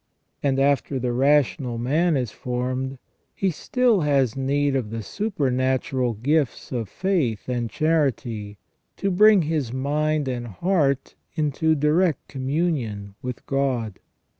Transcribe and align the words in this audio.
And 0.41 0.57
after 0.59 0.97
the 0.97 1.13
rational 1.13 1.77
man 1.77 2.17
is 2.17 2.31
formed, 2.31 2.97
he 3.35 3.51
still 3.51 4.01
has 4.01 4.35
need 4.35 4.75
of 4.75 4.89
the 4.89 5.03
supernatural 5.03 6.13
gifts 6.13 6.71
of 6.71 6.89
faith 6.89 7.47
and 7.47 7.69
charity, 7.69 8.57
to 8.97 9.11
bring 9.11 9.43
his 9.43 9.71
mind 9.71 10.27
and 10.27 10.47
heart 10.47 11.13
into 11.35 11.75
direct 11.75 12.27
communion 12.27 13.13
with 13.21 13.45
God. 13.45 13.99